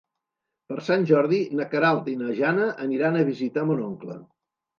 Per 0.71 0.77
Sant 0.87 1.03
Jordi 1.11 1.41
na 1.59 1.67
Queralt 1.73 2.09
i 2.15 2.15
na 2.23 2.33
Jana 2.41 2.71
aniran 2.87 3.21
a 3.21 3.23
visitar 3.29 3.69
mon 3.71 3.87
oncle. 3.91 4.19